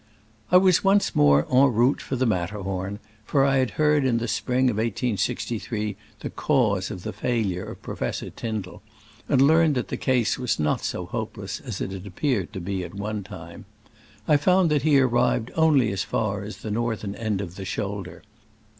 [0.51, 4.17] I was once more en route for the Mat terhorn, for I had heard in
[4.17, 8.81] the spring of 1863 the cause of the failure of Pro fessor Tyndall,
[9.29, 12.95] and learned that the case was not so hopeless as it appeared to be at
[12.95, 13.65] one time.
[14.27, 17.63] I found that he ar rived as far only as the northern end of "the
[17.63, 18.23] shoulder."